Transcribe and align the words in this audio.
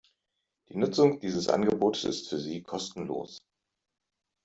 Die 0.69 0.77
Nutzung 0.77 1.19
dieses 1.19 1.47
Angebotes 1.47 2.05
ist 2.05 2.29
für 2.29 2.39
Sie 2.39 2.63
kostenlos. 2.63 3.37